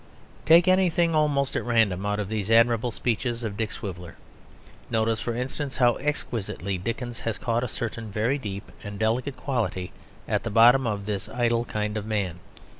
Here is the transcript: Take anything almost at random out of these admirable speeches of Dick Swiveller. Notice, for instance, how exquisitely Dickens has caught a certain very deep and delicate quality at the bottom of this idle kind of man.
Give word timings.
Take 0.47 0.67
anything 0.67 1.13
almost 1.13 1.55
at 1.55 1.63
random 1.63 2.07
out 2.07 2.19
of 2.19 2.27
these 2.27 2.49
admirable 2.49 2.89
speeches 2.89 3.43
of 3.43 3.55
Dick 3.55 3.71
Swiveller. 3.71 4.15
Notice, 4.89 5.19
for 5.21 5.35
instance, 5.35 5.77
how 5.77 5.97
exquisitely 5.97 6.79
Dickens 6.79 7.19
has 7.19 7.37
caught 7.37 7.63
a 7.63 7.67
certain 7.67 8.09
very 8.09 8.39
deep 8.39 8.71
and 8.83 8.97
delicate 8.97 9.37
quality 9.37 9.91
at 10.27 10.41
the 10.41 10.49
bottom 10.49 10.87
of 10.87 11.05
this 11.05 11.29
idle 11.29 11.65
kind 11.65 11.97
of 11.97 12.07
man. 12.07 12.39